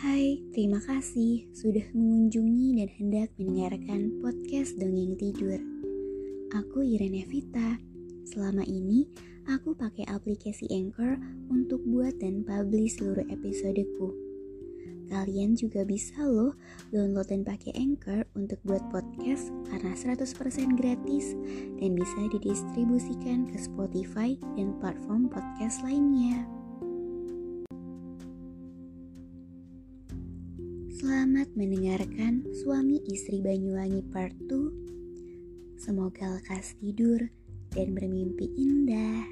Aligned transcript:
Hai, 0.00 0.40
terima 0.52 0.80
kasih 0.84 1.48
sudah 1.56 1.84
mengunjungi 1.96 2.76
dan 2.76 2.88
hendak 3.00 3.28
mendengarkan 3.40 4.20
podcast 4.20 4.76
Dongeng 4.76 5.16
Tidur. 5.16 5.60
Aku 6.56 6.84
Irene 6.84 7.24
Vita. 7.24 7.80
Selama 8.28 8.64
ini, 8.68 9.08
aku 9.48 9.72
pakai 9.72 10.04
aplikasi 10.12 10.68
Anchor 10.68 11.16
untuk 11.48 11.80
buat 11.88 12.20
dan 12.20 12.44
publish 12.44 13.00
seluruh 13.00 13.24
episodeku. 13.32 14.29
Kalian 15.10 15.58
juga 15.58 15.82
bisa 15.82 16.22
loh 16.22 16.54
download 16.94 17.26
dan 17.26 17.42
pakai 17.42 17.74
Anchor 17.74 18.30
untuk 18.38 18.62
buat 18.62 18.78
podcast 18.94 19.50
karena 19.66 19.90
100% 19.98 20.78
gratis 20.78 21.34
dan 21.82 21.98
bisa 21.98 22.20
didistribusikan 22.30 23.50
ke 23.50 23.58
Spotify 23.58 24.38
dan 24.54 24.78
platform 24.78 25.26
podcast 25.26 25.82
lainnya. 25.82 26.46
Selamat 30.94 31.50
mendengarkan 31.58 32.46
Suami 32.62 33.02
Istri 33.10 33.42
Banyuwangi 33.42 34.06
Part 34.14 34.38
2. 34.46 35.74
Semoga 35.74 36.38
lekas 36.38 36.78
tidur 36.78 37.18
dan 37.74 37.98
bermimpi 37.98 38.46
indah. 38.54 39.26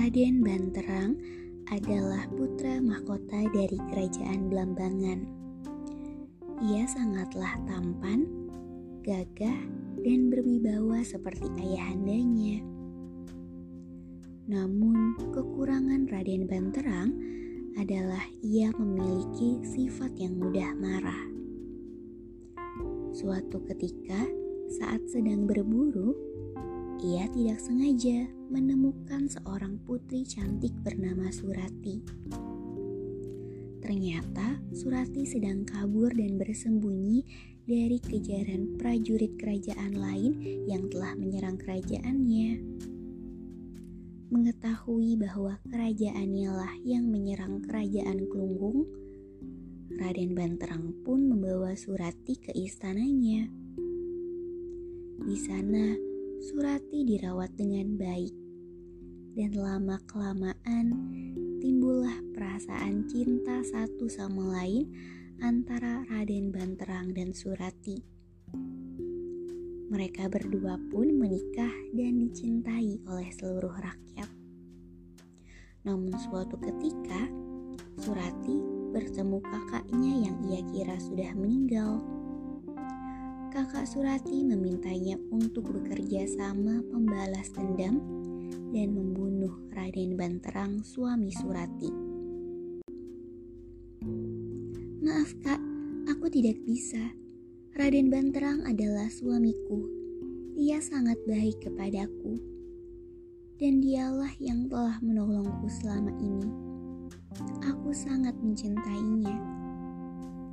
Raden 0.00 0.40
Banterang 0.40 1.12
adalah 1.68 2.24
putra 2.32 2.80
mahkota 2.80 3.36
dari 3.52 3.76
kerajaan 3.92 4.48
Blambangan. 4.48 5.28
Ia 6.64 6.88
sangatlah 6.88 7.60
tampan, 7.68 8.24
gagah, 9.04 9.60
dan 10.00 10.32
berwibawa 10.32 11.04
seperti 11.04 11.52
ayahandanya. 11.52 12.64
Namun, 14.48 15.20
kekurangan 15.36 16.08
Raden 16.08 16.48
Banterang 16.48 17.12
adalah 17.76 18.24
ia 18.40 18.72
memiliki 18.80 19.60
sifat 19.68 20.16
yang 20.16 20.40
mudah 20.40 20.80
marah. 20.80 21.28
Suatu 23.12 23.60
ketika, 23.68 24.24
saat 24.80 25.04
sedang 25.12 25.44
berburu, 25.44 26.16
ia 27.00 27.24
tidak 27.32 27.56
sengaja 27.64 28.28
menemukan 28.52 29.24
seorang 29.24 29.80
putri 29.88 30.20
cantik 30.28 30.76
bernama 30.84 31.32
Surati. 31.32 31.96
Ternyata 33.80 34.60
Surati 34.76 35.24
sedang 35.24 35.64
kabur 35.64 36.12
dan 36.12 36.36
bersembunyi 36.36 37.24
dari 37.64 37.96
kejaran 38.04 38.76
prajurit 38.76 39.32
kerajaan 39.40 39.96
lain 39.96 40.32
yang 40.68 40.92
telah 40.92 41.16
menyerang 41.16 41.56
kerajaannya. 41.56 42.60
Mengetahui 44.28 45.16
bahwa 45.16 45.56
kerajaannya 45.72 46.48
lah 46.52 46.74
yang 46.84 47.08
menyerang 47.08 47.64
kerajaan 47.64 48.28
Klunggung, 48.28 48.84
Raden 49.96 50.36
Banterang 50.36 51.00
pun 51.00 51.32
membawa 51.32 51.72
Surati 51.72 52.36
ke 52.36 52.52
istananya. 52.52 53.48
Di 55.20 55.36
sana, 55.36 56.09
Surati 56.40 57.04
dirawat 57.04 57.52
dengan 57.52 58.00
baik, 58.00 58.32
dan 59.36 59.52
lama-kelamaan 59.60 60.88
timbullah 61.60 62.16
perasaan 62.32 63.04
cinta 63.12 63.60
satu 63.60 64.08
sama 64.08 64.48
lain 64.56 64.88
antara 65.44 66.00
Raden 66.08 66.48
Banterang 66.48 67.12
dan 67.12 67.36
Surati. 67.36 68.00
Mereka 69.92 70.32
berdua 70.32 70.80
pun 70.88 71.12
menikah 71.12 71.76
dan 71.92 72.24
dicintai 72.24 73.04
oleh 73.04 73.28
seluruh 73.36 73.76
rakyat. 73.76 74.32
Namun 75.84 76.16
suatu 76.24 76.56
ketika, 76.56 77.28
Surati 78.00 78.56
bertemu 78.96 79.44
kakaknya 79.44 80.12
yang 80.24 80.36
ia 80.48 80.64
kira 80.72 80.96
sudah 81.04 81.36
meninggal 81.36 82.00
kakak 83.50 83.82
Surati 83.82 84.46
memintanya 84.46 85.18
untuk 85.34 85.74
bekerja 85.74 86.22
sama 86.30 86.78
membalas 86.86 87.50
dendam 87.50 87.98
dan 88.70 88.94
membunuh 88.94 89.50
Raden 89.74 90.14
Banterang 90.14 90.86
suami 90.86 91.34
Surati. 91.34 91.90
Maaf 95.02 95.34
kak, 95.42 95.58
aku 96.06 96.30
tidak 96.30 96.62
bisa. 96.62 97.10
Raden 97.74 98.06
Banterang 98.06 98.62
adalah 98.70 99.10
suamiku. 99.10 99.82
Dia 100.54 100.78
sangat 100.78 101.18
baik 101.26 101.58
kepadaku. 101.66 102.38
Dan 103.58 103.82
dialah 103.82 104.30
yang 104.38 104.70
telah 104.70 105.02
menolongku 105.02 105.66
selama 105.82 106.14
ini. 106.22 106.48
Aku 107.66 107.90
sangat 107.90 108.38
mencintainya. 108.38 109.34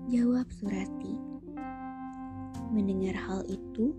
Jawab 0.09 0.49
Surati. 0.49 1.26
Mendengar 2.67 3.15
hal 3.15 3.47
itu, 3.47 3.95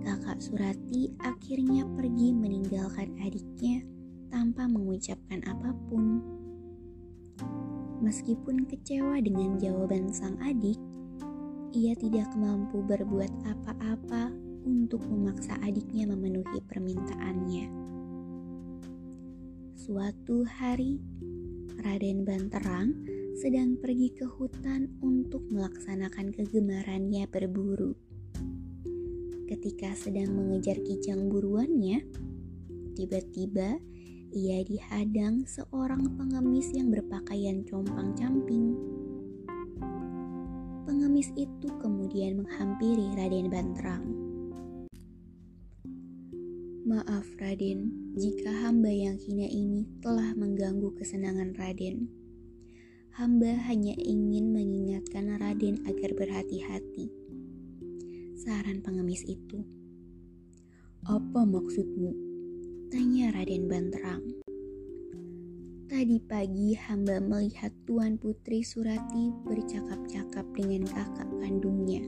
kakak 0.00 0.40
Surati 0.40 1.12
akhirnya 1.20 1.84
pergi 1.94 2.32
meninggalkan 2.32 3.12
adiknya 3.20 3.84
tanpa 4.32 4.64
mengucapkan 4.64 5.44
apa 5.44 5.76
pun. 5.90 6.24
Meskipun 8.00 8.64
kecewa 8.64 9.20
dengan 9.20 9.60
jawaban 9.60 10.08
sang 10.08 10.40
adik, 10.40 10.80
ia 11.76 11.92
tidak 11.92 12.32
mampu 12.34 12.80
berbuat 12.80 13.30
apa-apa 13.44 14.32
untuk 14.64 15.04
memaksa 15.04 15.54
adiknya 15.60 16.08
memenuhi 16.08 16.64
permintaannya. 16.64 17.68
Suatu 19.76 20.48
hari, 20.48 21.00
Raden 21.80 22.24
Banterang 22.24 23.09
sedang 23.40 23.80
pergi 23.80 24.12
ke 24.12 24.28
hutan 24.28 25.00
untuk 25.00 25.40
melaksanakan 25.48 26.28
kegemarannya 26.28 27.24
berburu. 27.24 27.96
Ketika 29.48 29.96
sedang 29.96 30.36
mengejar 30.36 30.76
kijang 30.84 31.32
buruannya, 31.32 32.04
tiba-tiba 32.92 33.80
ia 34.36 34.60
dihadang 34.60 35.48
seorang 35.48 36.20
pengemis 36.20 36.68
yang 36.76 36.92
berpakaian 36.92 37.64
compang-camping. 37.64 38.76
Pengemis 40.84 41.32
itu 41.32 41.72
kemudian 41.80 42.44
menghampiri 42.44 43.08
Raden 43.16 43.48
Banterang. 43.48 44.04
Maaf 46.84 47.24
Raden, 47.40 48.12
jika 48.20 48.52
hamba 48.52 48.92
yang 48.92 49.16
hina 49.16 49.48
ini 49.48 49.88
telah 50.04 50.36
mengganggu 50.36 50.92
kesenangan 51.00 51.56
Raden 51.56 52.19
hamba 53.20 53.52
hanya 53.68 53.92
ingin 54.00 54.48
mengingatkan 54.48 55.36
Raden 55.36 55.84
agar 55.84 56.16
berhati-hati. 56.16 57.12
Saran 58.32 58.80
pengemis 58.80 59.20
itu. 59.28 59.60
Apa 61.04 61.44
maksudmu? 61.44 62.16
Tanya 62.88 63.28
Raden 63.36 63.68
Banterang. 63.68 64.24
Tadi 65.92 66.16
pagi 66.16 66.72
hamba 66.72 67.20
melihat 67.20 67.76
Tuan 67.84 68.16
Putri 68.16 68.64
Surati 68.64 69.36
bercakap-cakap 69.44 70.48
dengan 70.56 70.88
kakak 70.88 71.28
kandungnya. 71.44 72.00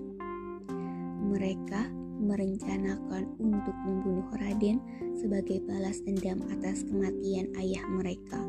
Mereka 1.29 1.93
merencanakan 2.25 3.37
untuk 3.37 3.77
membunuh 3.85 4.33
Raden 4.33 4.81
sebagai 5.21 5.61
balas 5.69 6.01
dendam 6.01 6.41
atas 6.49 6.89
kematian 6.89 7.53
ayah 7.61 7.85
mereka. 7.93 8.41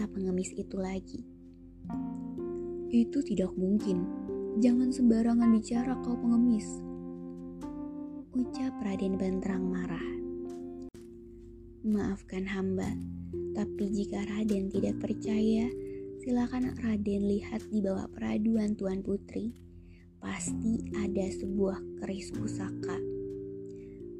Kata 0.00 0.16
pengemis 0.16 0.56
itu 0.56 0.80
lagi. 0.80 1.20
Itu 2.88 3.20
tidak 3.20 3.52
mungkin. 3.52 4.08
Jangan 4.56 4.88
sembarangan 4.96 5.52
bicara 5.52 5.92
kau 6.00 6.16
pengemis. 6.16 6.64
Ucap 8.32 8.80
Raden 8.80 9.20
Banterang 9.20 9.60
marah. 9.60 10.08
Maafkan 11.84 12.48
hamba, 12.48 12.96
tapi 13.52 13.92
jika 13.92 14.24
Raden 14.24 14.72
tidak 14.72 15.04
percaya, 15.04 15.68
silakan 16.24 16.72
Raden 16.80 17.28
lihat 17.28 17.60
di 17.68 17.84
bawah 17.84 18.08
peraduan 18.08 18.72
Tuan 18.80 19.04
Putri. 19.04 19.52
Pasti 20.16 20.80
ada 20.96 21.28
sebuah 21.28 21.76
keris 22.00 22.32
pusaka. 22.32 22.96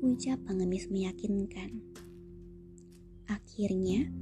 Ucap 0.05 0.45
pengemis 0.45 0.93
meyakinkan. 0.93 1.73
Akhirnya, 3.33 4.13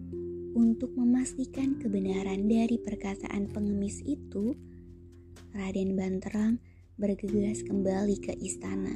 untuk 0.55 0.97
memastikan 0.97 1.77
kebenaran 1.77 2.49
dari 2.49 2.81
perkataan 2.81 3.50
pengemis 3.53 4.00
itu, 4.06 4.56
Raden 5.53 5.97
Banterang 5.99 6.62
bergegas 6.97 7.65
kembali 7.65 8.17
ke 8.21 8.33
istana. 8.41 8.95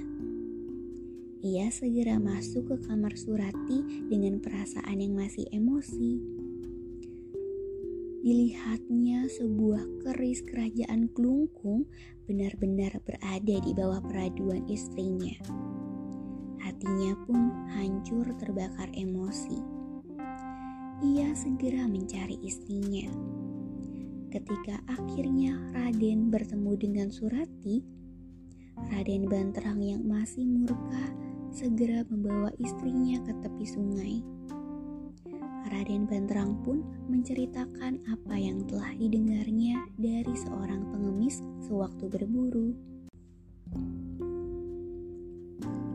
Ia 1.43 1.75
segera 1.75 2.22
masuk 2.22 2.70
ke 2.70 2.76
kamar 2.87 3.19
Surati 3.19 4.06
dengan 4.06 4.38
perasaan 4.38 5.02
yang 5.02 5.19
masih 5.19 5.43
emosi. 5.50 6.22
Dilihatnya 8.22 9.26
sebuah 9.26 10.06
keris 10.06 10.46
kerajaan 10.46 11.10
Klungkung 11.10 11.90
benar-benar 12.31 13.02
berada 13.02 13.56
di 13.58 13.75
bawah 13.75 13.99
peraduan 14.06 14.62
istrinya. 14.70 15.34
Hatinya 16.62 17.19
pun 17.26 17.66
hancur 17.75 18.31
terbakar 18.38 18.94
emosi. 18.94 19.81
Ia 21.00 21.32
segera 21.32 21.88
mencari 21.88 22.36
istrinya. 22.44 23.08
Ketika 24.28 24.76
akhirnya 24.84 25.56
Raden 25.72 26.28
bertemu 26.28 26.72
dengan 26.76 27.08
Surati, 27.08 27.80
Raden 28.92 29.24
Banterang 29.30 29.80
yang 29.80 30.04
masih 30.04 30.44
murka 30.44 31.08
segera 31.48 32.04
membawa 32.12 32.52
istrinya 32.60 33.20
ke 33.24 33.32
tepi 33.40 33.64
sungai. 33.64 34.20
Raden 35.72 36.04
Banterang 36.04 36.60
pun 36.60 36.84
menceritakan 37.08 38.04
apa 38.12 38.34
yang 38.36 38.68
telah 38.68 38.92
didengarnya 38.92 39.80
dari 39.96 40.34
seorang 40.36 40.84
pengemis 40.92 41.40
sewaktu 41.64 42.04
berburu. 42.12 42.76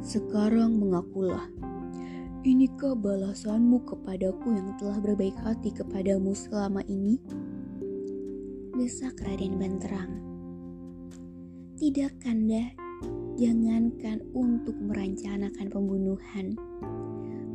Sekarang 0.02 0.80
mengakulah, 0.80 1.46
inikah 2.46 2.94
balasanmu 2.94 3.88
kepadaku 3.88 4.54
yang 4.54 4.76
telah 4.78 5.00
berbaik 5.00 5.38
hati 5.42 5.74
kepadamu 5.74 6.36
selama 6.36 6.84
ini? 6.86 7.18
Desak 8.78 9.18
Raden 9.26 9.58
Banterang. 9.58 10.12
Tidak 11.78 12.18
kanda, 12.22 12.74
Jangankan 13.38 14.34
untuk 14.34 14.74
merencanakan 14.82 15.70
pembunuhan, 15.70 16.58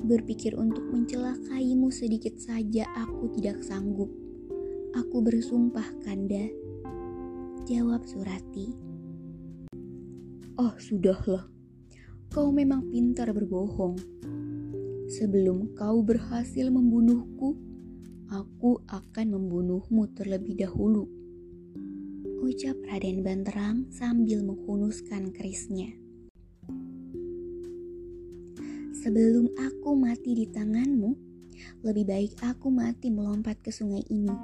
berpikir 0.07 0.55
untuk 0.55 0.87
mencelakaimu 0.95 1.91
sedikit 1.91 2.39
saja 2.39 2.87
aku 2.95 3.35
tidak 3.35 3.67
sanggup. 3.67 4.07
Aku 4.95 5.27
bersumpah, 5.27 5.91
Kanda. 6.07 6.47
Jawab 7.67 8.07
Surati. 8.07 8.79
Oh, 10.55 10.71
sudahlah. 10.79 11.51
Kau 12.31 12.55
memang 12.55 12.87
pintar 12.87 13.35
berbohong. 13.35 13.99
Sebelum 15.13 15.77
kau 15.77 16.01
berhasil 16.01 16.73
membunuhku, 16.73 17.53
aku 18.33 18.81
akan 18.89 19.27
membunuhmu 19.37 20.09
terlebih 20.17 20.57
dahulu 20.57 21.05
ucap 22.43 22.75
Raden 22.91 23.23
Banterang 23.23 23.87
sambil 23.95 24.43
menghunuskan 24.43 25.31
kerisnya. 25.31 25.95
Sebelum 28.99 29.47
aku 29.55 29.95
mati 29.95 30.35
di 30.35 30.47
tanganmu, 30.51 31.15
lebih 31.87 32.03
baik 32.03 32.35
aku 32.43 32.67
mati 32.69 33.15
melompat 33.15 33.63
ke 33.63 33.71
sungai 33.71 34.03
ini. 34.11 34.35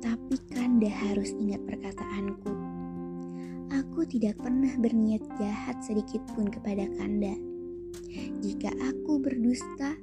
Tapi 0.00 0.40
Kanda 0.48 0.88
harus 0.88 1.36
ingat 1.36 1.60
perkataanku. 1.68 2.52
Aku 3.70 4.02
tidak 4.08 4.40
pernah 4.40 4.72
berniat 4.80 5.20
jahat 5.36 5.78
sedikit 5.84 6.24
pun 6.32 6.48
kepada 6.48 6.88
Kanda. 6.96 7.49
Jika 8.40 8.72
aku 8.80 9.20
berdusta, 9.20 9.96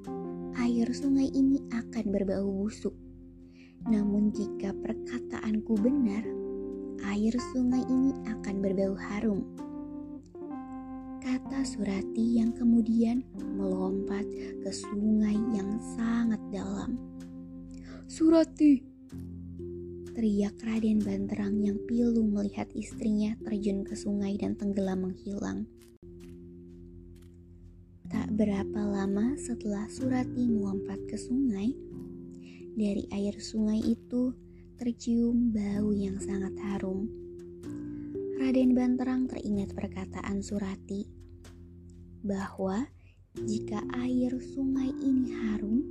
air 0.61 0.87
sungai 0.93 1.29
ini 1.33 1.61
akan 1.73 2.05
berbau 2.13 2.45
busuk. 2.45 2.93
Namun 3.87 4.33
jika 4.33 4.73
perkataanku 4.77 5.73
benar, 5.79 6.25
air 7.07 7.33
sungai 7.53 7.81
ini 7.87 8.13
akan 8.25 8.55
berbau 8.61 8.93
harum. 8.97 9.41
Kata 11.21 11.65
Surati 11.65 12.39
yang 12.39 12.55
kemudian 12.55 13.25
melompat 13.35 14.25
ke 14.63 14.71
sungai 14.71 15.35
yang 15.53 15.77
sangat 15.97 16.39
dalam. 16.49 16.97
Surati! 18.07 18.79
Teriak 20.17 20.57
Raden 20.65 20.97
Banterang 21.05 21.61
yang 21.61 21.77
pilu 21.85 22.25
melihat 22.25 22.65
istrinya 22.73 23.37
terjun 23.45 23.85
ke 23.85 23.93
sungai 23.93 24.33
dan 24.33 24.57
tenggelam 24.57 25.05
menghilang. 25.05 25.69
Berapa 28.37 28.85
lama 28.85 29.33
setelah 29.33 29.89
Surati 29.89 30.45
melompat 30.45 31.01
ke 31.09 31.17
sungai, 31.17 31.73
dari 32.77 33.09
air 33.09 33.33
sungai 33.41 33.81
itu 33.81 34.29
tercium 34.77 35.49
bau 35.49 35.89
yang 35.89 36.21
sangat 36.21 36.53
harum. 36.61 37.09
Raden 38.37 38.77
Banterang 38.77 39.25
teringat 39.25 39.73
perkataan 39.73 40.45
Surati 40.45 41.09
bahwa 42.21 42.85
jika 43.41 43.81
air 44.05 44.37
sungai 44.53 44.93
ini 45.01 45.33
harum, 45.33 45.81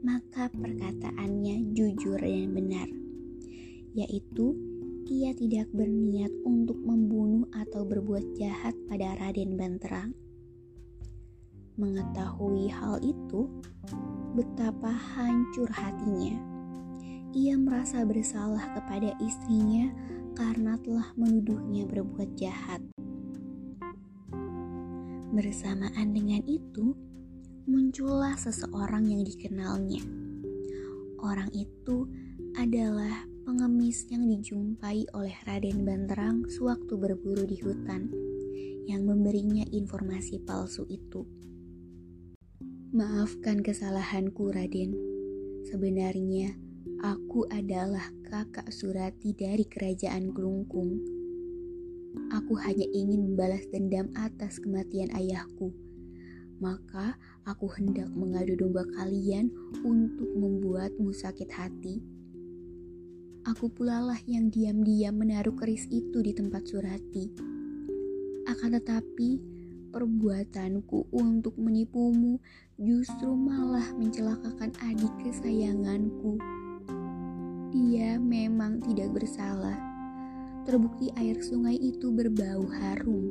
maka 0.00 0.48
perkataannya 0.48 1.76
jujur 1.76 2.16
dan 2.24 2.56
benar, 2.56 2.88
yaitu 3.92 4.56
ia 5.12 5.36
tidak 5.36 5.68
berniat 5.76 6.32
untuk 6.48 6.80
membunuh 6.80 7.44
atau 7.52 7.84
berbuat 7.84 8.32
jahat 8.32 8.72
pada 8.88 9.12
Raden 9.20 9.60
Banterang. 9.60 10.16
Mengetahui 11.76 12.72
hal 12.72 13.00
itu, 13.04 13.48
betapa 14.32 14.92
hancur 14.92 15.68
hatinya 15.68 16.56
ia 17.36 17.52
merasa 17.52 18.00
bersalah 18.00 18.64
kepada 18.72 19.12
istrinya 19.20 19.92
karena 20.32 20.80
telah 20.80 21.12
menuduhnya 21.20 21.84
berbuat 21.84 22.32
jahat. 22.32 22.80
Bersamaan 25.36 26.16
dengan 26.16 26.40
itu, 26.48 26.96
muncullah 27.68 28.40
seseorang 28.40 29.12
yang 29.12 29.20
dikenalnya. 29.20 30.00
Orang 31.20 31.52
itu 31.52 32.08
adalah 32.56 33.28
pengemis 33.44 34.08
yang 34.08 34.24
dijumpai 34.24 35.04
oleh 35.12 35.36
Raden 35.44 35.84
Banterang 35.84 36.48
sewaktu 36.48 36.96
berburu 36.96 37.44
di 37.44 37.60
hutan, 37.60 38.08
yang 38.88 39.04
memberinya 39.04 39.68
informasi 39.76 40.40
palsu 40.40 40.88
itu. 40.88 41.28
Maafkan 42.94 43.66
kesalahanku, 43.66 44.54
Raden. 44.54 44.94
Sebenarnya, 45.66 46.54
Aku 47.02 47.44
adalah 47.52 48.08
kakak 48.24 48.72
Surati 48.72 49.34
dari 49.36 49.68
kerajaan 49.68 50.32
Glungkung. 50.32 51.02
Aku 52.32 52.56
hanya 52.62 52.88
ingin 52.88 53.26
membalas 53.26 53.66
dendam 53.68 54.08
atas 54.16 54.62
kematian 54.62 55.12
ayahku. 55.12 55.74
Maka 56.62 57.20
aku 57.44 57.68
hendak 57.74 58.08
mengadu 58.14 58.54
domba 58.56 58.86
kalian 58.96 59.52
untuk 59.84 60.30
membuatmu 60.40 61.10
sakit 61.10 61.50
hati. 61.52 62.00
Aku 63.44 63.68
pula 63.68 63.98
lah 64.00 64.18
yang 64.30 64.48
diam-diam 64.48 65.20
menaruh 65.20 65.58
keris 65.58 65.84
itu 65.90 66.22
di 66.22 66.32
tempat 66.32 66.64
Surati. 66.70 67.34
Akan 68.46 68.78
tetapi, 68.78 69.55
perbuatanku 69.96 71.08
untuk 71.08 71.56
menipumu 71.56 72.36
justru 72.76 73.32
malah 73.32 73.88
mencelakakan 73.96 74.68
adik 74.84 75.08
kesayanganku. 75.24 76.36
Ia 77.72 78.20
memang 78.20 78.84
tidak 78.84 79.16
bersalah. 79.16 79.80
Terbukti 80.68 81.08
air 81.16 81.40
sungai 81.40 81.80
itu 81.80 82.12
berbau 82.12 82.68
harum. 82.68 83.24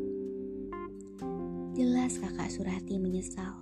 Jelas 1.78 2.18
kakak 2.18 2.50
Surati 2.50 2.98
menyesal. 2.98 3.62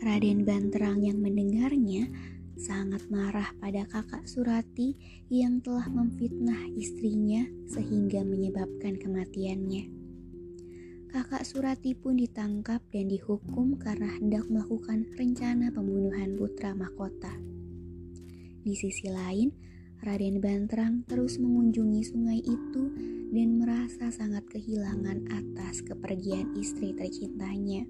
Raden 0.00 0.48
Banterang 0.48 1.04
yang 1.04 1.20
mendengarnya 1.20 2.08
sangat 2.56 3.04
marah 3.12 3.52
pada 3.60 3.84
kakak 3.84 4.24
Surati 4.24 4.96
yang 5.28 5.60
telah 5.60 5.84
memfitnah 5.92 6.72
istrinya 6.80 7.44
sehingga 7.68 8.24
menyebabkan 8.24 8.96
kematiannya. 8.96 10.05
Kakak 11.06 11.46
Surati 11.46 11.94
pun 11.94 12.18
ditangkap 12.18 12.82
dan 12.90 13.06
dihukum 13.06 13.78
karena 13.78 14.10
hendak 14.18 14.46
melakukan 14.50 15.06
rencana 15.14 15.70
pembunuhan 15.70 16.34
putra 16.34 16.74
mahkota. 16.74 17.30
Di 18.66 18.74
sisi 18.74 19.06
lain, 19.06 19.54
Raden 20.02 20.42
Bantrang 20.42 21.06
terus 21.06 21.38
mengunjungi 21.38 22.02
sungai 22.06 22.42
itu 22.42 22.84
dan 23.30 23.58
merasa 23.58 24.10
sangat 24.10 24.46
kehilangan 24.50 25.30
atas 25.30 25.82
kepergian 25.86 26.54
istri 26.58 26.90
tercintanya. 26.94 27.86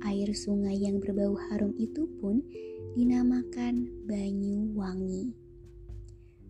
Air 0.00 0.32
sungai 0.32 0.80
yang 0.80 0.96
berbau 0.98 1.36
harum 1.36 1.76
itu 1.76 2.08
pun 2.20 2.40
dinamakan 2.96 3.88
Banyu 4.08 4.72
Wangi. 4.72 5.39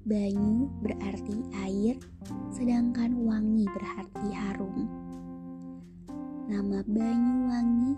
Banyu 0.01 0.73
berarti 0.81 1.45
air, 1.69 2.01
sedangkan 2.57 3.21
wangi 3.21 3.69
berarti 3.69 4.29
harum. 4.33 4.89
Nama 6.49 6.81
Banyuwangi 6.89 7.93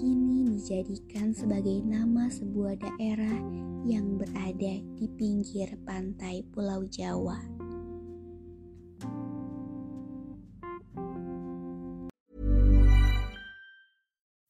kini 0.00 0.48
dijadikan 0.56 1.36
sebagai 1.36 1.84
nama 1.84 2.32
sebuah 2.32 2.80
daerah 2.80 3.36
yang 3.84 4.16
berada 4.16 4.80
di 4.96 5.06
pinggir 5.12 5.76
pantai 5.84 6.40
Pulau 6.56 6.88
Jawa. 6.88 7.36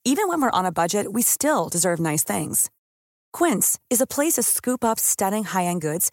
Even 0.06 0.28
when 0.30 0.38
we're 0.38 0.54
on 0.54 0.66
a 0.66 0.74
budget, 0.74 1.10
we 1.10 1.22
still 1.22 1.66
deserve 1.66 1.98
nice 1.98 2.22
things. 2.22 2.70
Quince 3.32 3.80
is 3.90 3.98
a 3.98 4.06
place 4.06 4.34
to 4.34 4.42
scoop 4.42 4.84
up 4.84 5.00
stunning 5.00 5.44
high-end 5.50 5.80
goods 5.80 6.12